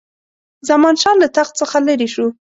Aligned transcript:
زمانشاه 0.69 1.15
له 1.21 1.27
تخت 1.37 1.53
څخه 1.61 1.77
لیري 1.87 2.09
شو. 2.13 2.27